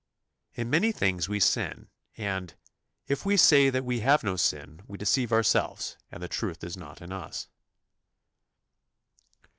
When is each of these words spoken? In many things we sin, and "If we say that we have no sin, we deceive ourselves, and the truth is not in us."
In 0.55 0.71
many 0.71 0.91
things 0.91 1.29
we 1.29 1.39
sin, 1.39 1.87
and 2.17 2.55
"If 3.07 3.23
we 3.23 3.37
say 3.37 3.69
that 3.69 3.85
we 3.85 3.99
have 3.99 4.23
no 4.23 4.35
sin, 4.35 4.81
we 4.87 4.97
deceive 4.97 5.31
ourselves, 5.31 5.95
and 6.11 6.23
the 6.23 6.27
truth 6.27 6.63
is 6.63 6.75
not 6.75 7.03
in 7.03 7.11
us." 7.11 7.47